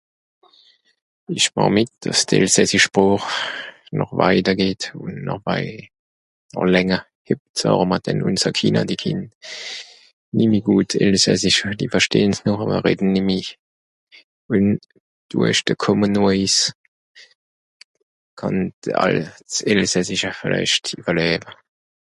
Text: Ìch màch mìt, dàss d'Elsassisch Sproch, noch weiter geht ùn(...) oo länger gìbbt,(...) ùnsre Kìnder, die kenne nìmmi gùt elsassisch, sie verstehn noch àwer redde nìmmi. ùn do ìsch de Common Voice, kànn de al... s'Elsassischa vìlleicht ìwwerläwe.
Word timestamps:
Ìch 1.37 1.49
màch 1.55 1.71
mìt, 1.75 1.89
dàss 2.03 2.21
d'Elsassisch 2.27 2.87
Sproch, 2.87 3.25
noch 3.99 4.13
weiter 4.19 4.55
geht 4.61 4.83
ùn(...) 5.01 5.13
oo 6.59 6.65
länger 6.75 7.01
gìbbt,(...) 7.27 7.57
ùnsre 8.27 8.51
Kìnder, 8.57 8.85
die 8.89 9.01
kenne 9.01 9.27
nìmmi 10.37 10.59
gùt 10.67 10.89
elsassisch, 11.05 11.61
sie 11.79 11.87
verstehn 11.95 12.31
noch 12.45 12.61
àwer 12.63 12.81
redde 12.85 13.05
nìmmi. 13.13 13.39
ùn 14.53 14.65
do 15.29 15.39
ìsch 15.51 15.65
de 15.67 15.73
Common 15.83 16.13
Voice, 16.23 16.59
kànn 18.39 18.57
de 18.83 18.89
al... 19.05 19.15
s'Elsassischa 19.55 20.29
vìlleicht 20.39 20.85
ìwwerläwe. 20.99 21.37